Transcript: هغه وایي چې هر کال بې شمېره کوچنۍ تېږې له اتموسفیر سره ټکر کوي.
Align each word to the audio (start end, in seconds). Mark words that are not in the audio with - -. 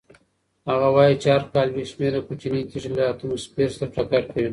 هغه 0.69 0.87
وایي 0.95 1.15
چې 1.21 1.27
هر 1.35 1.43
کال 1.53 1.67
بې 1.75 1.83
شمېره 1.91 2.19
کوچنۍ 2.27 2.61
تېږې 2.69 2.89
له 2.97 3.03
اتموسفیر 3.11 3.69
سره 3.77 3.91
ټکر 3.95 4.23
کوي. 4.31 4.49